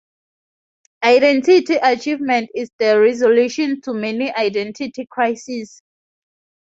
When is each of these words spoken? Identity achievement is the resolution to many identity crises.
Identity 1.05 1.75
achievement 1.75 2.49
is 2.55 2.71
the 2.79 2.99
resolution 2.99 3.81
to 3.81 3.93
many 3.93 4.31
identity 4.35 5.05
crises. 5.05 5.79